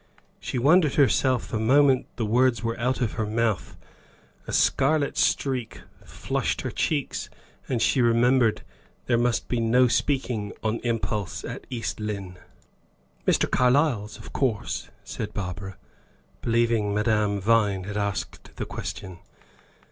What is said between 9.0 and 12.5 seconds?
there must be no speaking upon impulse at East Lynne.